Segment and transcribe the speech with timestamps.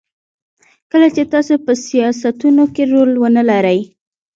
[0.91, 3.79] کله چې تاسو په سیاستونو کې رول ونلرئ.